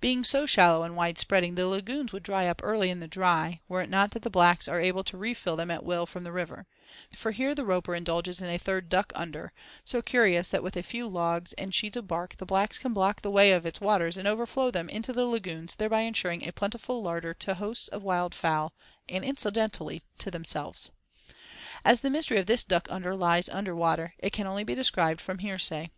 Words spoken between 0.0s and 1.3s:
Being so shallow and wide